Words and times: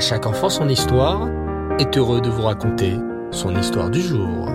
Chaque 0.00 0.24
enfant 0.24 0.48
son 0.48 0.66
histoire 0.70 1.28
est 1.78 1.98
heureux 1.98 2.22
de 2.22 2.30
vous 2.30 2.40
raconter 2.40 2.96
son 3.30 3.54
histoire 3.54 3.90
du 3.90 4.00
jour. 4.00 4.48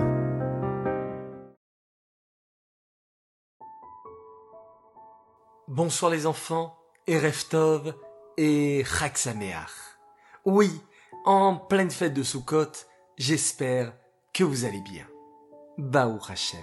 Bonsoir 5.68 6.10
les 6.10 6.26
enfants, 6.26 6.76
et 7.06 7.16
Reftov 7.16 7.94
et 8.36 8.84
Chag 8.84 9.14
Oui, 10.44 10.80
en 11.24 11.54
pleine 11.54 11.92
fête 11.92 12.12
de 12.12 12.24
Sukkot, 12.24 12.72
j'espère 13.16 13.92
que 14.34 14.42
vous 14.42 14.64
allez 14.64 14.80
bien. 14.80 15.06
Baou 15.78 16.18
Hashem. 16.28 16.58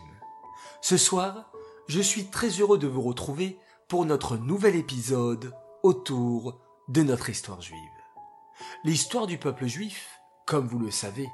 Ce 0.81 0.97
soir, 0.97 1.53
je 1.87 2.01
suis 2.01 2.25
très 2.25 2.49
heureux 2.49 2.77
de 2.77 2.87
vous 2.87 3.01
retrouver 3.01 3.57
pour 3.87 4.05
notre 4.05 4.35
nouvel 4.35 4.75
épisode 4.75 5.53
autour 5.83 6.59
de 6.89 7.01
notre 7.01 7.29
histoire 7.29 7.61
juive. 7.61 7.92
L'histoire 8.83 9.27
du 9.27 9.37
peuple 9.37 9.67
juif, 9.67 10.19
comme 10.45 10.67
vous 10.67 10.79
le 10.79 10.91
savez, 10.91 11.29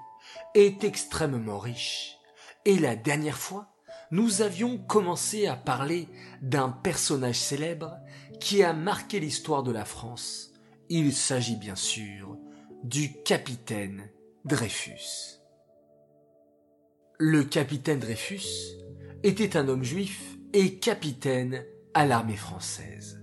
est 0.53 0.83
extrêmement 0.83 1.59
riche. 1.59 2.17
Et 2.65 2.77
la 2.77 2.95
dernière 2.95 3.37
fois, 3.37 3.67
nous 4.11 4.41
avions 4.41 4.77
commencé 4.77 5.47
à 5.47 5.55
parler 5.55 6.07
d'un 6.41 6.69
personnage 6.69 7.39
célèbre 7.39 7.97
qui 8.39 8.63
a 8.63 8.73
marqué 8.73 9.19
l'histoire 9.19 9.63
de 9.63 9.71
la 9.71 9.85
France. 9.85 10.51
Il 10.89 11.13
s'agit 11.13 11.55
bien 11.55 11.75
sûr 11.75 12.37
du 12.83 13.21
capitaine 13.23 14.09
Dreyfus. 14.45 15.39
Le 17.17 17.43
capitaine 17.43 17.99
Dreyfus 17.99 18.77
était 19.23 19.57
un 19.57 19.67
homme 19.67 19.83
juif 19.83 20.37
et 20.53 20.79
capitaine 20.79 21.65
à 21.93 22.05
l'armée 22.05 22.37
française. 22.37 23.21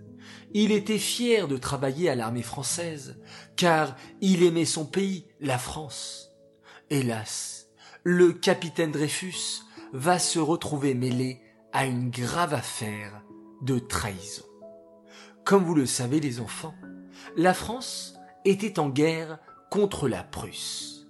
Il 0.54 0.72
était 0.72 0.98
fier 0.98 1.48
de 1.48 1.56
travailler 1.56 2.08
à 2.08 2.14
l'armée 2.14 2.42
française, 2.42 3.18
car 3.56 3.96
il 4.20 4.42
aimait 4.42 4.64
son 4.64 4.86
pays, 4.86 5.26
la 5.40 5.58
France. 5.58 6.30
Hélas, 6.90 7.68
le 8.04 8.32
capitaine 8.32 8.92
Dreyfus 8.92 9.62
va 9.92 10.18
se 10.18 10.38
retrouver 10.38 10.94
mêlé 10.94 11.40
à 11.72 11.86
une 11.86 12.10
grave 12.10 12.54
affaire 12.54 13.22
de 13.62 13.78
trahison. 13.78 14.44
Comme 15.44 15.64
vous 15.64 15.74
le 15.74 15.86
savez 15.86 16.20
les 16.20 16.40
enfants, 16.40 16.74
la 17.36 17.54
France 17.54 18.14
était 18.44 18.78
en 18.78 18.88
guerre 18.88 19.38
contre 19.70 20.08
la 20.08 20.22
Prusse. 20.22 21.08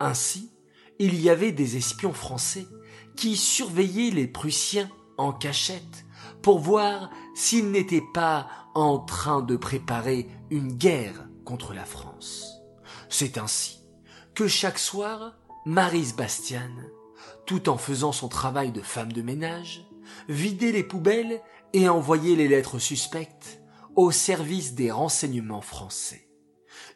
Ainsi, 0.00 0.52
il 0.98 1.20
y 1.20 1.30
avait 1.30 1.52
des 1.52 1.76
espions 1.76 2.12
français 2.12 2.66
qui 3.16 3.36
surveillaient 3.36 4.10
les 4.10 4.26
Prussiens 4.26 4.90
en 5.16 5.32
cachette 5.32 6.04
pour 6.42 6.58
voir 6.58 7.10
s'ils 7.34 7.70
n'étaient 7.70 8.04
pas 8.12 8.48
en 8.74 8.98
train 8.98 9.42
de 9.42 9.56
préparer 9.56 10.28
une 10.50 10.72
guerre 10.72 11.28
contre 11.44 11.74
la 11.74 11.84
France. 11.84 12.60
C'est 13.08 13.38
ainsi 13.38 13.80
que 14.34 14.48
chaque 14.48 14.78
soir, 14.78 15.36
Marise 15.66 16.16
Bastian, 16.16 16.70
tout 17.46 17.68
en 17.68 17.76
faisant 17.76 18.12
son 18.12 18.28
travail 18.28 18.72
de 18.72 18.80
femme 18.80 19.12
de 19.12 19.22
ménage, 19.22 19.86
vidait 20.28 20.72
les 20.72 20.82
poubelles 20.82 21.40
et 21.72 21.88
envoyait 21.88 22.36
les 22.36 22.48
lettres 22.48 22.78
suspectes 22.78 23.60
au 23.96 24.10
service 24.10 24.74
des 24.74 24.90
renseignements 24.90 25.60
français. 25.60 26.28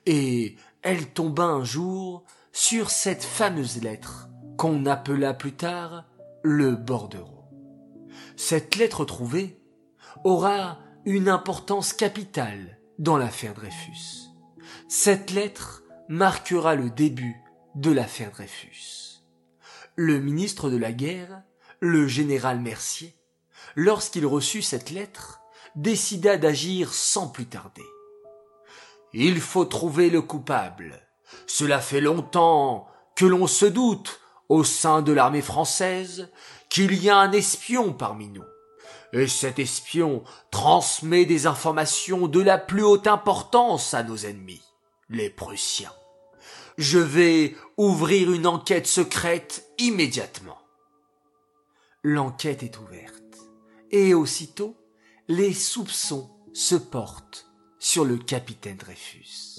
Et 0.07 0.57
elle 0.83 1.13
tomba 1.13 1.45
un 1.45 1.65
jour 1.65 2.25
sur 2.53 2.91
cette 2.91 3.25
fameuse 3.25 3.83
lettre 3.83 4.29
qu'on 4.57 4.87
appela 4.87 5.35
plus 5.35 5.55
tard 5.55 6.05
le 6.43 6.75
bordereau. 6.75 7.45
Cette 8.37 8.77
lettre 8.77 9.05
trouvée 9.05 9.58
aura 10.25 10.79
une 11.05 11.29
importance 11.29 11.93
capitale 11.93 12.79
dans 12.99 13.17
l'affaire 13.17 13.55
Dreyfus. 13.55 14.29
Cette 14.89 15.31
lettre 15.31 15.83
marquera 16.09 16.75
le 16.75 16.91
début 16.91 17.37
de 17.75 17.91
l'affaire 17.91 18.31
Dreyfus. 18.31 19.23
Le 19.97 20.21
ministre 20.21 20.71
de 20.71 20.77
la 20.77 20.93
guerre, 20.93 21.43
le 21.81 22.07
général 22.09 22.61
Mercier, 22.61 23.17
lorsqu'il 23.77 24.27
reçut 24.27 24.63
cette 24.63 24.91
lettre, 24.91 25.41
décida 25.77 26.37
d'agir 26.37 26.93
sans 26.93 27.29
plus 27.29 27.47
tarder. 27.47 27.87
Il 29.13 29.41
faut 29.41 29.65
trouver 29.65 30.11
le 30.11 30.23
coupable. 30.23 31.01
Cela 31.47 31.81
fait 31.81 32.01
longtemps 32.01 32.89
que 33.17 33.25
l'on 33.25 33.47
se 33.47 33.67
doute, 33.67 34.21
au 34.49 34.65
sein 34.65 35.03
de 35.03 35.13
l'armée 35.13 35.43
française, 35.43 36.31
qu'il 36.69 36.95
y 37.03 37.11
a 37.11 37.17
un 37.17 37.33
espion 37.33 37.93
parmi 37.93 38.29
nous 38.29 38.45
et 39.13 39.27
cet 39.27 39.59
espion 39.59 40.23
transmet 40.51 41.25
des 41.25 41.47
informations 41.47 42.29
de 42.29 42.41
la 42.41 42.59
plus 42.59 42.83
haute 42.83 43.07
importance 43.07 43.95
à 43.95 44.03
nos 44.03 44.17
ennemis, 44.17 44.63
les 45.09 45.31
Prussiens. 45.31 45.93
Je 46.77 46.99
vais 46.99 47.57
ouvrir 47.77 48.31
une 48.33 48.47
enquête 48.47 48.87
secrète 48.87 49.67
immédiatement. 49.79 50.59
L'enquête 52.03 52.63
est 52.63 52.79
ouverte, 52.79 53.39
et 53.91 54.15
aussitôt, 54.15 54.77
les 55.27 55.53
soupçons 55.53 56.31
se 56.53 56.77
portent 56.77 57.51
sur 57.79 58.05
le 58.05 58.17
capitaine 58.17 58.77
Dreyfus. 58.77 59.59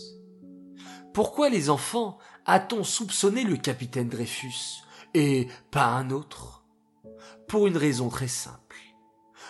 Pourquoi 1.14 1.50
les 1.50 1.70
enfants 1.70 2.18
a-t-on 2.46 2.84
soupçonné 2.84 3.44
le 3.44 3.58
capitaine 3.58 4.10
Dreyfus 4.10 4.84
et 5.14 5.48
pas 5.72 5.86
un 5.86 6.12
autre? 6.12 6.64
Pour 7.48 7.68
une 7.68 7.78
raison 7.78 8.10
très 8.10 8.28
simple. 8.28 8.78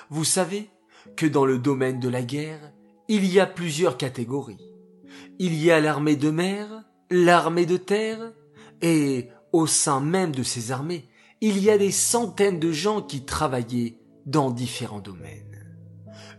Vous 0.09 0.23
savez 0.23 0.69
que 1.15 1.25
dans 1.25 1.45
le 1.45 1.59
domaine 1.59 1.99
de 1.99 2.09
la 2.09 2.21
guerre, 2.21 2.71
il 3.07 3.25
y 3.25 3.39
a 3.39 3.45
plusieurs 3.45 3.97
catégories. 3.97 4.63
Il 5.39 5.55
y 5.55 5.71
a 5.71 5.79
l'armée 5.79 6.15
de 6.15 6.29
mer, 6.29 6.83
l'armée 7.09 7.65
de 7.65 7.77
terre, 7.77 8.33
et 8.81 9.29
au 9.51 9.67
sein 9.67 9.99
même 9.99 10.33
de 10.33 10.43
ces 10.43 10.71
armées, 10.71 11.09
il 11.41 11.57
y 11.59 11.69
a 11.69 11.77
des 11.77 11.91
centaines 11.91 12.59
de 12.59 12.71
gens 12.71 13.01
qui 13.01 13.25
travaillaient 13.25 13.97
dans 14.25 14.51
différents 14.51 14.99
domaines. 14.99 15.45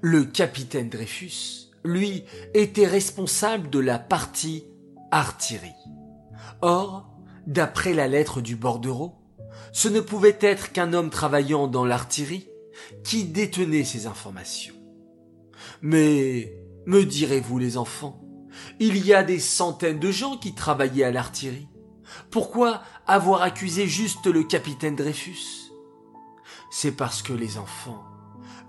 Le 0.01 0.25
capitaine 0.25 0.89
Dreyfus, 0.89 1.71
lui, 1.85 2.25
était 2.55 2.87
responsable 2.87 3.71
de 3.71 3.79
la 3.79 3.99
partie 3.99 4.67
artillerie. 5.11 5.75
Or, 6.63 7.11
d'après 7.47 7.95
la 7.95 8.09
lettre 8.09 8.41
du 8.41 8.57
bordereau, 8.57 9.15
ce 9.73 9.89
ne 9.89 10.01
pouvait 10.01 10.39
être 10.41 10.73
qu'un 10.73 10.93
homme 10.93 11.11
travaillant 11.11 11.67
dans 11.67 11.85
l'artillerie 11.85 12.50
qui 13.05 13.25
détenait 13.25 13.85
ces 13.85 14.07
informations. 14.07 14.75
Mais, 15.83 16.55
me 16.87 17.05
direz-vous 17.05 17.59
les 17.59 17.77
enfants, 17.77 18.23
il 18.79 19.05
y 19.05 19.15
a 19.15 19.23
des 19.23 19.39
centaines 19.39 19.99
de 19.99 20.11
gens 20.11 20.37
qui 20.37 20.55
travaillaient 20.55 21.05
à 21.05 21.11
l'artillerie. 21.11 21.69
Pourquoi 22.31 22.83
avoir 23.07 23.43
accusé 23.43 23.87
juste 23.87 24.27
le 24.27 24.43
capitaine 24.43 24.97
Dreyfus? 24.97 25.71
C'est 26.71 26.93
parce 26.93 27.23
que 27.23 27.33
les 27.33 27.59
enfants, 27.59 28.05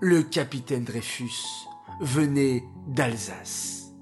le 0.00 0.22
capitaine 0.22 0.84
Dreyfus 0.84 1.34
venait 2.00 2.64
d'Alsace. 2.88 3.92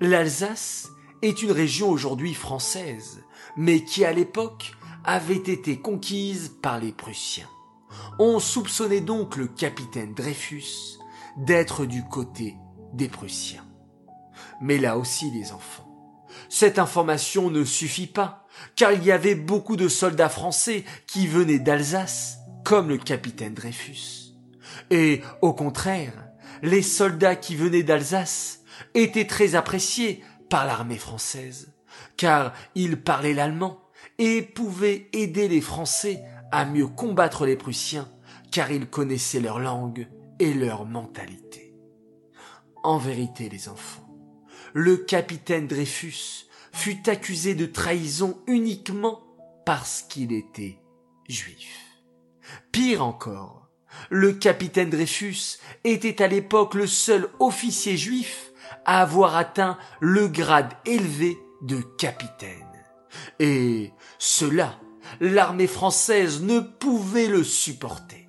L'Alsace 0.00 0.88
est 1.22 1.42
une 1.42 1.52
région 1.52 1.88
aujourd'hui 1.90 2.34
française, 2.34 3.22
mais 3.56 3.84
qui 3.84 4.04
à 4.04 4.12
l'époque 4.12 4.72
avait 5.04 5.36
été 5.36 5.78
conquise 5.80 6.56
par 6.60 6.80
les 6.80 6.92
Prussiens. 6.92 7.48
On 8.18 8.38
soupçonnait 8.40 9.00
donc 9.00 9.36
le 9.36 9.46
capitaine 9.46 10.14
Dreyfus 10.14 10.98
d'être 11.36 11.84
du 11.84 12.04
côté 12.04 12.56
des 12.92 13.08
Prussiens. 13.08 13.64
Mais 14.60 14.78
là 14.78 14.96
aussi 14.96 15.30
les 15.30 15.52
enfants, 15.52 15.86
cette 16.48 16.78
information 16.78 17.50
ne 17.50 17.64
suffit 17.64 18.06
pas, 18.06 18.46
car 18.74 18.92
il 18.92 19.04
y 19.04 19.12
avait 19.12 19.34
beaucoup 19.34 19.76
de 19.76 19.88
soldats 19.88 20.28
français 20.28 20.84
qui 21.06 21.26
venaient 21.26 21.58
d'Alsace, 21.58 22.38
comme 22.64 22.88
le 22.88 22.98
capitaine 22.98 23.54
Dreyfus. 23.54 24.34
Et 24.90 25.22
au 25.42 25.52
contraire, 25.52 26.12
les 26.62 26.82
soldats 26.82 27.36
qui 27.36 27.56
venaient 27.56 27.82
d'Alsace 27.82 28.60
étaient 28.94 29.26
très 29.26 29.54
appréciés 29.54 30.22
par 30.48 30.66
l'armée 30.66 30.98
française, 30.98 31.72
car 32.16 32.52
ils 32.74 33.00
parlaient 33.00 33.34
l'allemand 33.34 33.80
et 34.18 34.42
pouvaient 34.42 35.08
aider 35.12 35.48
les 35.48 35.60
Français 35.60 36.22
à 36.52 36.64
mieux 36.64 36.86
combattre 36.86 37.46
les 37.46 37.56
Prussiens, 37.56 38.08
car 38.50 38.70
ils 38.70 38.88
connaissaient 38.88 39.40
leur 39.40 39.58
langue 39.58 40.08
et 40.38 40.54
leur 40.54 40.84
mentalité. 40.86 41.74
En 42.82 42.98
vérité, 42.98 43.48
les 43.48 43.68
enfants, 43.68 44.08
le 44.72 44.96
capitaine 44.96 45.66
Dreyfus 45.66 46.46
fut 46.72 47.08
accusé 47.08 47.54
de 47.54 47.66
trahison 47.66 48.38
uniquement 48.46 49.22
parce 49.64 50.02
qu'il 50.02 50.32
était 50.32 50.78
juif. 51.28 51.80
Pire 52.70 53.04
encore, 53.04 53.68
le 54.10 54.32
capitaine 54.32 54.90
Dreyfus 54.90 55.58
était 55.84 56.22
à 56.22 56.28
l'époque 56.28 56.74
le 56.74 56.86
seul 56.86 57.28
officier 57.40 57.96
juif 57.96 58.52
à 58.84 59.02
avoir 59.02 59.36
atteint 59.36 59.78
le 60.00 60.28
grade 60.28 60.72
élevé 60.84 61.38
de 61.62 61.80
capitaine. 61.98 62.66
Et 63.40 63.92
cela 64.18 64.78
l'armée 65.20 65.66
française 65.66 66.42
ne 66.42 66.60
pouvait 66.60 67.28
le 67.28 67.44
supporter. 67.44 68.28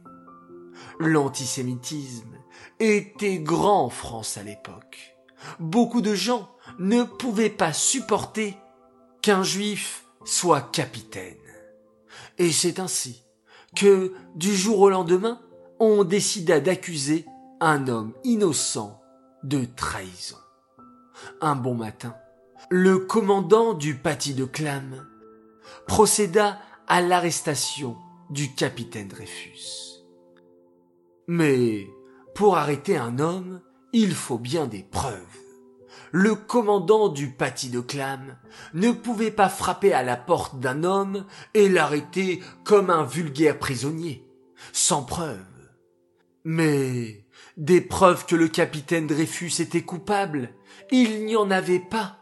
L'antisémitisme 1.00 2.38
était 2.80 3.40
grand 3.40 3.86
en 3.86 3.90
France 3.90 4.38
à 4.38 4.44
l'époque. 4.44 5.18
Beaucoup 5.60 6.02
de 6.02 6.16
gens 6.16 6.50
ne 6.80 7.04
pouvait 7.04 7.50
pas 7.50 7.74
supporter 7.74 8.58
qu'un 9.22 9.44
juif 9.44 10.06
soit 10.26 10.72
capitaine. 10.72 11.36
Et 12.38 12.52
c'est 12.52 12.80
ainsi 12.80 13.24
que, 13.76 14.14
du 14.36 14.56
jour 14.56 14.80
au 14.80 14.90
lendemain, 14.90 15.40
on 15.80 16.04
décida 16.04 16.60
d'accuser 16.60 17.26
un 17.60 17.88
homme 17.88 18.14
innocent 18.24 19.00
de 19.44 19.66
trahison. 19.66 20.38
Un 21.42 21.56
bon 21.56 21.76
matin, 21.76 22.16
le 22.70 23.00
commandant 23.00 23.74
du 23.74 23.96
paty 23.96 24.34
de 24.34 24.46
Clam 24.46 25.08
procéda 25.88 26.60
à 26.88 27.02
l'arrestation 27.02 27.98
du 28.30 28.54
capitaine 28.54 29.10
Dreyfus. 29.10 30.04
Mais 31.28 31.88
pour 32.34 32.58
arrêter 32.58 32.98
un 32.98 33.20
homme, 33.20 33.62
il 33.94 34.14
faut 34.14 34.38
bien 34.38 34.68
des 34.68 34.84
preuves. 34.84 35.22
Le 36.12 36.36
commandant 36.36 37.10
du 37.10 37.32
paty 37.32 37.70
de 37.70 37.82
Clam 37.82 38.38
ne 38.74 38.92
pouvait 38.92 39.32
pas 39.32 39.50
frapper 39.50 39.92
à 39.92 40.04
la 40.04 40.16
porte 40.16 40.60
d'un 40.60 40.86
homme 40.86 41.26
et 41.54 41.68
l'arrêter 41.68 42.42
comme 42.64 42.90
un 42.90 43.04
vulgaire 43.04 43.60
prisonnier, 43.60 44.26
sans 44.72 45.04
preuve. 45.04 45.44
Mais 46.46 47.26
des 47.58 47.82
preuves 47.82 48.26
que 48.26 48.38
le 48.38 48.48
capitaine 48.48 49.08
Dreyfus 49.08 49.62
était 49.62 49.84
coupable, 49.84 50.54
il 50.92 51.26
n'y 51.26 51.36
en 51.36 51.52
avait 51.52 51.80
pas. 51.80 52.18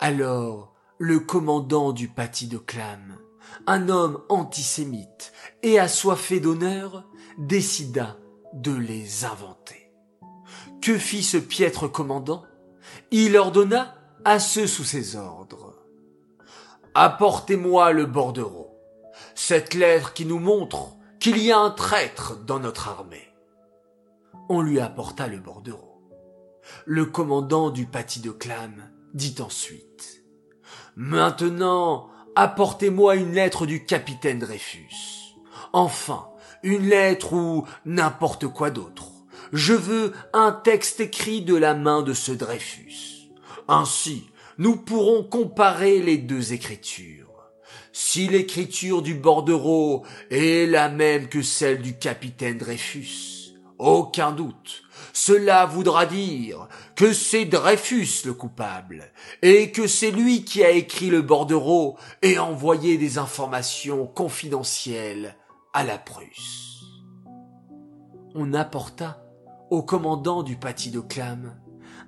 Alors, 0.00 0.74
le 0.98 1.20
commandant 1.20 1.92
du 1.92 2.08
paty 2.08 2.48
de 2.48 2.58
Clam, 2.58 3.18
un 3.66 3.88
homme 3.88 4.22
antisémite 4.28 5.32
et 5.62 5.78
assoiffé 5.78 6.40
d'honneur, 6.40 7.04
décida 7.38 8.16
de 8.52 8.72
les 8.72 9.24
inventer. 9.24 9.90
Que 10.80 10.98
fit 10.98 11.22
ce 11.22 11.38
piètre 11.38 11.90
commandant? 11.90 12.44
Il 13.10 13.36
ordonna 13.36 13.94
à 14.24 14.38
ceux 14.38 14.66
sous 14.66 14.84
ses 14.84 15.16
ordres. 15.16 15.74
Apportez-moi 16.94 17.92
le 17.92 18.06
bordereau, 18.06 18.78
cette 19.34 19.74
lettre 19.74 20.12
qui 20.12 20.26
nous 20.26 20.38
montre 20.38 20.96
qu'il 21.18 21.38
y 21.38 21.50
a 21.50 21.58
un 21.58 21.70
traître 21.70 22.36
dans 22.44 22.60
notre 22.60 22.88
armée. 22.88 23.32
On 24.48 24.60
lui 24.60 24.78
apporta 24.78 25.26
le 25.26 25.38
bordereau. 25.38 26.02
Le 26.86 27.06
commandant 27.06 27.70
du 27.70 27.86
paty 27.86 28.20
de 28.20 28.30
Clam 28.30 28.90
dit 29.14 29.34
ensuite 29.40 30.22
Maintenant, 30.96 32.10
apportez-moi 32.36 33.16
une 33.16 33.32
lettre 33.32 33.66
du 33.66 33.84
capitaine 33.84 34.38
Dreyfus. 34.38 35.34
Enfin, 35.72 36.28
une 36.62 36.88
lettre 36.88 37.32
ou 37.32 37.66
n'importe 37.84 38.46
quoi 38.48 38.70
d'autre. 38.70 39.10
Je 39.52 39.74
veux 39.74 40.12
un 40.32 40.52
texte 40.52 41.00
écrit 41.00 41.42
de 41.42 41.54
la 41.54 41.74
main 41.74 42.02
de 42.02 42.12
ce 42.12 42.32
Dreyfus. 42.32 43.30
Ainsi, 43.68 44.24
nous 44.58 44.76
pourrons 44.76 45.22
comparer 45.22 46.00
les 46.00 46.16
deux 46.16 46.52
écritures. 46.52 47.24
Si 47.92 48.26
l'écriture 48.26 49.02
du 49.02 49.14
bordereau 49.14 50.04
est 50.30 50.68
la 50.68 50.88
même 50.88 51.28
que 51.28 51.42
celle 51.42 51.82
du 51.82 51.96
capitaine 51.96 52.58
Dreyfus, 52.58 53.54
aucun 53.78 54.32
doute, 54.32 54.83
cela 55.14 55.64
voudra 55.64 56.06
dire 56.06 56.68
que 56.96 57.12
c'est 57.12 57.44
Dreyfus 57.44 58.26
le 58.26 58.34
coupable, 58.34 59.12
et 59.42 59.70
que 59.70 59.86
c'est 59.86 60.10
lui 60.10 60.44
qui 60.44 60.64
a 60.64 60.70
écrit 60.70 61.08
le 61.08 61.22
bordereau 61.22 61.96
et 62.20 62.38
envoyé 62.38 62.98
des 62.98 63.16
informations 63.16 64.06
confidentielles 64.06 65.36
à 65.72 65.84
la 65.84 65.98
Prusse. 65.98 66.82
On 68.34 68.52
apporta 68.54 69.24
au 69.70 69.84
commandant 69.84 70.42
du 70.42 70.56
paty 70.56 70.90
de 70.90 71.00
Clam 71.00 71.54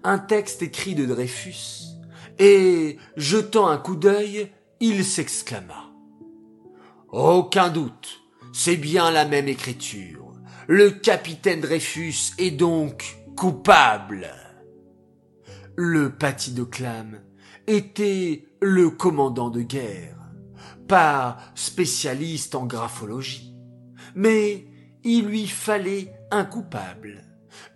un 0.03 0.19
texte 0.19 0.63
écrit 0.63 0.97
de 0.97 1.07
Dreyfus, 1.07 1.87
et, 2.41 2.99
jetant 3.17 3.69
un 3.69 3.79
coup 3.79 3.97
d'œil, 3.97 4.53
il 4.81 5.05
s'exclama. 5.05 5.91
Aucun 7.13 7.69
doute, 7.69 8.21
c'est 8.53 8.77
bien 8.77 9.13
la 9.13 9.25
même 9.25 9.47
écriture 9.47 10.26
le 10.69 10.91
capitaine 10.91 11.61
Dreyfus 11.61 12.33
est 12.39 12.51
donc 12.51 13.19
coupable. 13.37 14.29
Le 15.77 16.11
paty 16.11 16.53
de 16.53 16.65
Clam 16.65 17.21
était 17.67 18.49
le 18.61 18.91
commandant 18.91 19.51
de 19.51 19.63
guerre, 19.63 20.19
pas 20.89 21.37
spécialiste 21.55 22.55
en 22.55 22.67
graphologie, 22.67 23.55
mais 24.15 24.67
il 25.05 25.27
lui 25.27 25.47
fallait 25.47 26.13
un 26.33 26.45
coupable, 26.45 27.23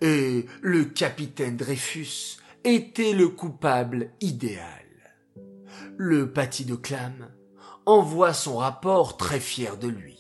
et 0.01 0.47
le 0.63 0.85
capitaine 0.85 1.57
Dreyfus 1.57 2.39
était 2.65 3.13
le 3.13 3.29
coupable 3.29 4.11
idéal. 4.21 4.67
Le 5.97 6.33
paty 6.33 6.65
de 6.65 6.75
Clam 6.75 7.29
envoie 7.87 8.33
son 8.33 8.57
rapport 8.57 9.17
très 9.17 9.41
fier 9.41 9.77
de 9.77 9.89
lui. 9.89 10.20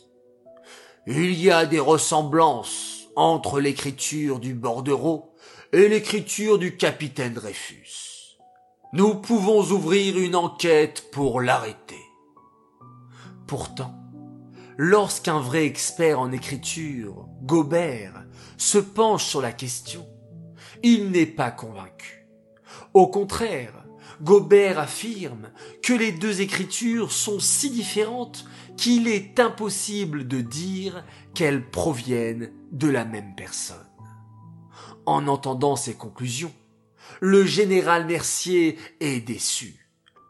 Il 1.06 1.32
y 1.40 1.50
a 1.50 1.64
des 1.64 1.80
ressemblances 1.80 3.08
entre 3.16 3.58
l'écriture 3.58 4.38
du 4.38 4.52
bordereau 4.54 5.34
et 5.72 5.88
l'écriture 5.88 6.58
du 6.58 6.76
capitaine 6.76 7.32
Dreyfus. 7.32 8.38
Nous 8.92 9.14
pouvons 9.14 9.60
ouvrir 9.60 10.18
une 10.18 10.36
enquête 10.36 11.10
pour 11.10 11.40
l'arrêter. 11.40 12.04
Pourtant, 13.46 13.94
lorsqu'un 14.76 15.40
vrai 15.40 15.64
expert 15.64 16.20
en 16.20 16.32
écriture, 16.32 17.26
Gobert, 17.42 18.24
se 18.58 18.78
penche 18.78 19.24
sur 19.24 19.40
la 19.40 19.52
question, 19.52 20.06
il 20.82 21.10
n'est 21.10 21.24
pas 21.24 21.50
convaincu. 21.50 22.28
Au 22.92 23.06
contraire, 23.06 23.84
Gobert 24.22 24.78
affirme 24.78 25.50
que 25.82 25.92
les 25.92 26.12
deux 26.12 26.42
écritures 26.42 27.12
sont 27.12 27.40
si 27.40 27.70
différentes 27.70 28.44
qu'il 28.76 29.08
est 29.08 29.40
impossible 29.40 30.28
de 30.28 30.40
dire 30.40 31.04
qu'elles 31.34 31.70
proviennent 31.70 32.52
de 32.72 32.88
la 32.88 33.04
même 33.04 33.34
personne. 33.34 33.76
En 35.06 35.26
entendant 35.26 35.76
ces 35.76 35.94
conclusions, 35.94 36.52
le 37.20 37.44
général 37.44 38.06
Mercier 38.06 38.78
est 39.00 39.20
déçu. 39.20 39.86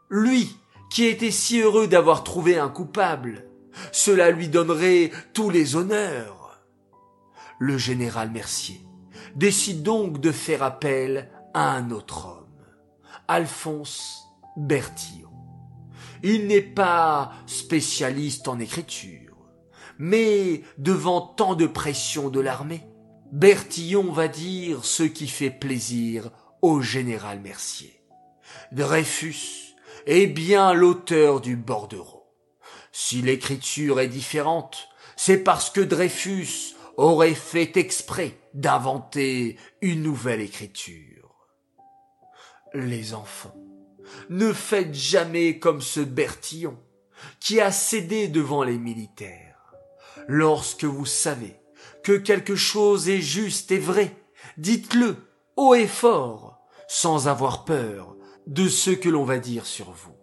Lui, 0.09 0.55
qui 0.89 1.05
était 1.05 1.31
si 1.31 1.59
heureux 1.59 1.87
d'avoir 1.87 2.23
trouvé 2.23 2.57
un 2.57 2.69
coupable, 2.69 3.45
cela 3.91 4.31
lui 4.31 4.47
donnerait 4.47 5.11
tous 5.33 5.49
les 5.49 5.75
honneurs. 5.75 6.61
Le 7.59 7.77
général 7.77 8.31
Mercier 8.31 8.81
décide 9.35 9.83
donc 9.83 10.19
de 10.19 10.31
faire 10.31 10.63
appel 10.63 11.29
à 11.53 11.71
un 11.71 11.91
autre 11.91 12.25
homme. 12.25 12.40
Alphonse 13.31 14.27
Bertillon. 14.57 15.29
Il 16.21 16.47
n'est 16.47 16.59
pas 16.59 17.31
spécialiste 17.45 18.49
en 18.49 18.59
écriture, 18.59 19.37
mais 19.97 20.63
devant 20.77 21.21
tant 21.21 21.55
de 21.55 21.65
pression 21.65 22.27
de 22.27 22.41
l'armée, 22.41 22.85
Bertillon 23.31 24.11
va 24.11 24.27
dire 24.27 24.83
ce 24.83 25.03
qui 25.03 25.29
fait 25.29 25.49
plaisir 25.49 26.29
au 26.61 26.81
général 26.81 27.39
Mercier. 27.39 28.03
Dreyfus 28.73 29.77
est 30.07 30.27
bien 30.27 30.73
l'auteur 30.73 31.39
du 31.39 31.55
bordereau. 31.55 32.25
Si 32.91 33.21
l'écriture 33.21 34.01
est 34.01 34.09
différente, 34.09 34.89
c'est 35.15 35.41
parce 35.41 35.69
que 35.69 35.79
Dreyfus 35.79 36.75
aurait 36.97 37.33
fait 37.33 37.77
exprès 37.77 38.37
d'inventer 38.53 39.57
une 39.81 40.03
nouvelle 40.03 40.41
écriture 40.41 41.10
les 42.73 43.13
enfants, 43.13 43.55
ne 44.29 44.53
faites 44.53 44.93
jamais 44.93 45.59
comme 45.59 45.81
ce 45.81 45.99
Bertillon, 45.99 46.77
qui 47.39 47.59
a 47.59 47.71
cédé 47.71 48.27
devant 48.27 48.63
les 48.63 48.77
militaires. 48.77 49.73
Lorsque 50.27 50.85
vous 50.85 51.05
savez 51.05 51.59
que 52.03 52.13
quelque 52.13 52.55
chose 52.55 53.09
est 53.09 53.21
juste 53.21 53.71
et 53.71 53.79
vrai, 53.79 54.15
dites-le 54.57 55.17
haut 55.55 55.75
et 55.75 55.87
fort, 55.87 56.59
sans 56.87 57.27
avoir 57.27 57.65
peur 57.65 58.15
de 58.47 58.67
ce 58.67 58.91
que 58.91 59.09
l'on 59.09 59.23
va 59.23 59.39
dire 59.39 59.65
sur 59.65 59.91
vous. 59.91 60.15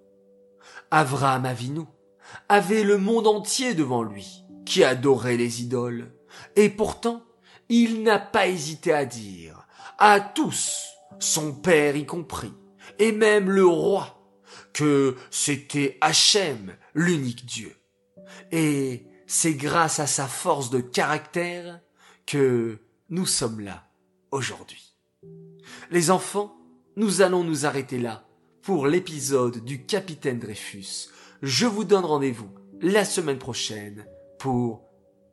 Avraham 0.91 1.47
Avinu 1.47 1.83
avait 2.49 2.83
le 2.83 2.99
monde 2.99 3.27
entier 3.27 3.75
devant 3.75 4.03
lui, 4.03 4.45
qui 4.65 4.85
adorait 4.85 5.37
les 5.37 5.63
idoles, 5.63 6.13
et 6.57 6.69
pourtant 6.69 7.23
il 7.69 8.03
n'a 8.03 8.19
pas 8.19 8.49
hésité 8.49 8.93
à 8.93 9.05
dire 9.05 9.67
à 9.99 10.21
tous 10.21 10.98
son 11.19 11.53
père 11.53 11.97
y 11.97 12.07
compris, 12.07 12.53
et 12.99 13.13
même 13.13 13.51
le 13.51 13.67
roi, 13.67 14.19
que 14.73 15.17
c'était 15.31 15.99
Hachem, 16.01 16.77
l'unique 16.95 17.47
Dieu. 17.47 17.75
Et 18.53 19.07
c'est 19.27 19.55
grâce 19.55 20.01
à 20.01 20.07
sa 20.07 20.27
force 20.27 20.71
de 20.71 20.81
caractère 20.81 21.81
que 22.27 22.79
nous 23.11 23.27
sommes 23.27 23.61
là 23.61 23.89
aujourd'hui. 24.31 24.95
Les 25.91 26.11
enfants, 26.11 26.57
nous 26.97 27.23
allons 27.23 27.45
nous 27.45 27.67
arrêter 27.67 27.99
là 27.99 28.27
pour 28.63 28.87
l'épisode 28.87 29.65
du 29.65 29.85
capitaine 29.87 30.39
Dreyfus. 30.39 31.09
Je 31.43 31.67
vous 31.67 31.85
donne 31.85 32.05
rendez-vous 32.05 32.51
la 32.81 33.05
semaine 33.05 33.39
prochaine 33.39 34.07
pour 34.39 34.85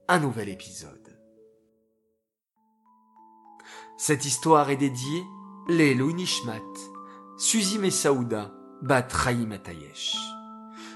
un 0.08 0.20
nouvel 0.20 0.50
épisode. 0.50 1.18
Cette 3.98 4.26
histoire 4.26 4.70
est 4.70 4.78
dédiée 4.78 5.24
les 5.68 5.96
Nishmat, 5.96 6.62
Suzy 7.38 7.80
Messaouda, 7.80 8.52
Bat 8.82 9.08
Matayesh. 9.48 10.16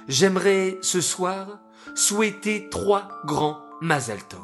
J'aimerais 0.08 0.78
ce 0.82 1.02
soir 1.02 1.60
souhaiter 1.96 2.70
trois 2.70 3.10
grands 3.26 3.60
Mazal 3.82 4.24
Tov. 4.28 4.42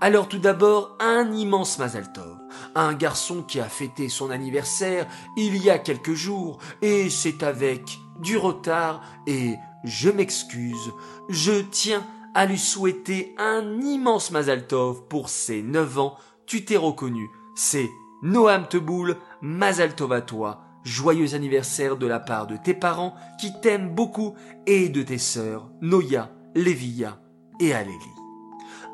Alors 0.00 0.28
tout 0.28 0.38
d'abord, 0.38 0.96
un 0.98 1.32
immense 1.32 1.78
Mazal 1.78 2.12
Tov, 2.12 2.36
un 2.74 2.94
garçon 2.94 3.42
qui 3.42 3.60
a 3.60 3.68
fêté 3.68 4.08
son 4.08 4.30
anniversaire 4.30 5.06
il 5.36 5.56
y 5.56 5.70
a 5.70 5.78
quelques 5.78 6.14
jours, 6.14 6.58
et 6.82 7.08
c'est 7.08 7.42
avec 7.42 7.98
du 8.20 8.36
retard, 8.36 9.02
et 9.26 9.54
je 9.84 10.10
m'excuse, 10.10 10.92
je 11.28 11.60
tiens 11.70 12.04
à 12.34 12.46
lui 12.46 12.58
souhaiter 12.58 13.34
un 13.38 13.80
immense 13.82 14.32
Mazal 14.32 14.66
Tov 14.66 15.06
pour 15.08 15.28
ses 15.28 15.62
neuf 15.62 15.98
ans, 15.98 16.16
tu 16.46 16.64
t'es 16.64 16.76
reconnu, 16.76 17.28
c'est 17.54 17.88
Noam 18.24 18.66
Teboul, 18.66 19.18
Mazal 19.42 19.94
Tov 19.94 20.14
à 20.14 20.22
toi, 20.22 20.62
joyeux 20.82 21.34
anniversaire 21.34 21.98
de 21.98 22.06
la 22.06 22.18
part 22.18 22.46
de 22.46 22.56
tes 22.56 22.72
parents 22.72 23.14
qui 23.38 23.52
t'aiment 23.60 23.94
beaucoup 23.94 24.34
et 24.66 24.88
de 24.88 25.02
tes 25.02 25.18
sœurs 25.18 25.68
Noya, 25.82 26.30
Lévia 26.54 27.18
et 27.60 27.74
Alélie. 27.74 27.98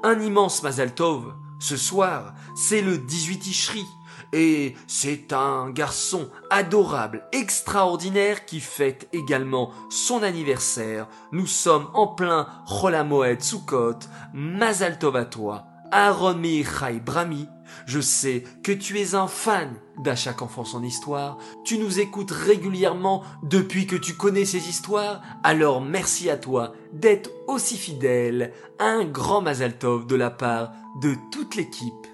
Un 0.03 0.19
immense 0.19 0.65
Mazal 0.65 0.93
Tov, 0.93 1.33
ce 1.61 1.77
soir, 1.77 2.35
c'est 2.57 2.83
le 2.83 2.99
18 2.99 3.47
Ishri, 3.47 3.85
et 4.33 4.75
c'est 4.89 5.33
un 5.33 5.71
garçon 5.71 6.29
adorable, 6.51 7.25
extraordinaire 7.31 8.45
qui 8.47 8.59
fête 8.59 9.09
également 9.13 9.71
son 9.91 10.25
anniversaire. 10.25 11.07
Nous 11.31 11.47
sommes 11.47 11.89
en 11.95 12.09
plein 12.09 12.49
Cholamoed 12.67 13.41
Sukkot, 13.41 14.01
Mazal 14.35 14.99
Tov 14.99 15.15
à 15.15 15.25
toi, 15.25 15.67
Aaron 15.93 16.35
Meichai 16.35 16.99
Brami, 16.99 17.49
je 17.87 18.01
sais 18.01 18.45
que 18.63 18.73
tu 18.73 18.99
es 19.01 19.15
un 19.15 19.27
fan 19.27 19.75
d'À 19.99 20.17
chaque 20.17 20.41
enfant 20.41 20.65
son 20.65 20.83
histoire. 20.83 21.39
Tu 21.65 21.79
nous 21.79 22.01
écoutes 22.01 22.31
régulièrement 22.31 23.23
depuis 23.43 23.87
que 23.87 23.97
tu 23.97 24.15
connais 24.15 24.45
ces 24.45 24.69
histoires. 24.69 25.21
Alors 25.43 25.81
merci 25.83 26.31
à 26.31 26.37
toi 26.37 26.73
d'être 26.93 27.31
aussi 27.47 27.77
fidèle. 27.77 28.53
Un 28.79 29.05
grand 29.05 29.43
Mazaltov 29.43 30.07
de 30.07 30.17
la 30.17 30.31
part 30.31 30.73
de 31.03 31.15
toute 31.31 31.57
l'équipe 31.57 32.07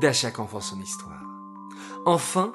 d'À 0.00 0.12
chaque 0.12 0.38
enfant 0.38 0.60
son 0.60 0.80
histoire. 0.80 1.22
Enfin, 2.06 2.52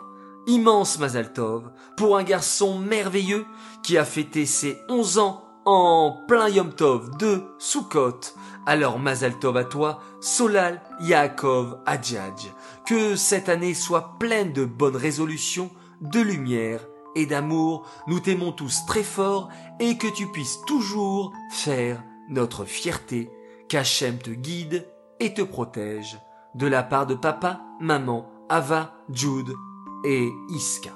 immense 0.48 1.00
Mazaltov 1.00 1.72
pour 1.98 2.18
un 2.18 2.24
garçon 2.24 2.80
merveilleux 2.80 3.46
qui 3.84 3.98
a 3.98 4.06
fêté 4.06 4.46
ses 4.46 4.78
11 4.90 5.20
ans 5.20 5.44
en 5.66 6.24
plein 6.28 6.50
Yom 6.50 6.74
Tov 6.74 7.18
de 7.18 7.44
Sukkot. 7.58 8.20
Alors 8.66 9.00
Mazal 9.00 9.38
Tov 9.40 9.58
à 9.58 9.64
toi, 9.64 10.02
Solal 10.20 10.82
Yaakov 11.02 11.80
Adjadj. 11.86 12.48
Que 12.86 13.16
cette 13.16 13.50
année 13.50 13.74
soit 13.74 14.18
pleine 14.20 14.54
de 14.54 14.66
bonnes 14.66 14.96
résolutions, 14.96 15.70
de 16.02 16.20
lumière 16.20 16.86
et 17.16 17.26
d'amour. 17.26 17.86
Nous 18.08 18.20
t'aimons 18.20 18.52
tous 18.52 18.86
très 18.86 19.04
fort 19.04 19.50
et 19.80 19.98
que 19.98 20.08
tu 20.08 20.28
puisses 20.28 20.60
toujours 20.66 21.34
faire 21.52 22.04
notre 22.30 22.66
fierté. 22.66 23.30
Qu'Hachem 23.68 24.18
te 24.18 24.32
guide 24.32 24.88
et 25.20 25.34
te 25.34 25.42
protège. 25.42 26.18
De 26.56 26.66
la 26.66 26.82
part 26.82 27.06
de 27.06 27.16
papa, 27.16 27.62
maman, 27.80 28.30
Ava, 28.50 28.96
Jude 29.10 29.54
et 30.04 30.30
Iska. 30.50 30.92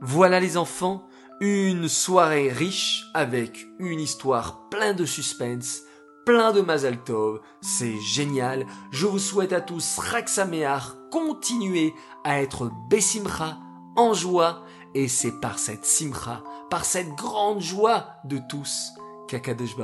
Voilà 0.00 0.38
les 0.38 0.56
enfants, 0.56 1.07
une 1.40 1.88
soirée 1.88 2.50
riche 2.50 3.04
avec 3.14 3.66
une 3.78 4.00
histoire 4.00 4.68
plein 4.70 4.92
de 4.92 5.04
suspense, 5.04 5.82
plein 6.26 6.52
de 6.52 6.60
Mazal 6.60 7.02
Tov. 7.04 7.40
C'est 7.60 7.98
génial. 8.00 8.66
Je 8.90 9.06
vous 9.06 9.18
souhaite 9.18 9.52
à 9.52 9.60
tous 9.60 9.98
Raksameach, 9.98 10.82
continuez 11.10 11.94
à 12.24 12.42
être 12.42 12.70
Bessimcha, 12.90 13.58
en 13.96 14.14
joie. 14.14 14.64
Et 14.94 15.06
c'est 15.06 15.40
par 15.40 15.58
cette 15.58 15.84
Simcha, 15.84 16.42
par 16.70 16.84
cette 16.84 17.10
grande 17.10 17.60
joie 17.60 18.08
de 18.24 18.40
tous, 18.48 18.90
qu'Akadosh 19.28 19.76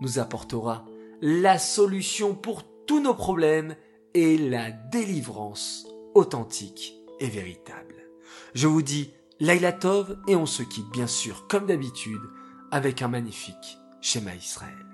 nous 0.00 0.18
apportera 0.18 0.84
la 1.20 1.58
solution 1.58 2.34
pour 2.34 2.62
tous 2.86 3.00
nos 3.00 3.14
problèmes 3.14 3.74
et 4.14 4.38
la 4.38 4.70
délivrance 4.70 5.86
authentique 6.14 6.94
et 7.18 7.28
véritable. 7.28 7.96
Je 8.54 8.66
vous 8.66 8.82
dis 8.82 9.12
Laila 9.42 9.72
Tov 9.72 10.18
et 10.28 10.36
on 10.36 10.44
se 10.44 10.62
quitte 10.62 10.90
bien 10.90 11.06
sûr 11.06 11.46
comme 11.48 11.64
d'habitude 11.64 12.20
avec 12.70 13.00
un 13.00 13.08
magnifique 13.08 13.78
schéma 14.02 14.34
Israël. 14.34 14.89